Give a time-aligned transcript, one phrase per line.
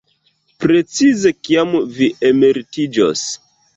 [0.63, 3.27] Precize kiam vi emeritiĝos?